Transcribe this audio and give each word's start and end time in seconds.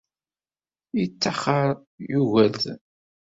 Yettaxer 0.99 1.69
Yugurten. 2.11 2.79